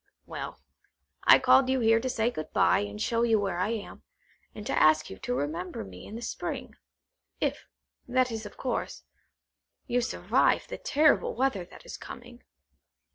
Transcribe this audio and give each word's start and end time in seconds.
Well, 0.25 0.59
I 1.25 1.37
called 1.37 1.69
you 1.69 1.79
here 1.79 1.99
to 1.99 2.09
say 2.09 2.31
good 2.31 2.51
bye, 2.53 2.79
and 2.79 2.99
show 2.99 3.21
you 3.21 3.39
where 3.39 3.59
I 3.59 3.67
am, 3.69 4.01
and 4.55 4.65
to 4.65 4.73
ask 4.73 5.11
you 5.11 5.19
to 5.19 5.35
remember 5.35 5.83
me 5.83 6.07
in 6.07 6.15
the 6.15 6.23
Spring; 6.23 6.73
if–that 7.39 8.31
is, 8.31 8.47
of 8.47 8.57
course–you 8.57 10.01
survive 10.01 10.67
the 10.67 10.79
terrible 10.79 11.35
weather 11.35 11.65
that 11.65 11.85
is 11.85 11.97
coming. 11.97 12.41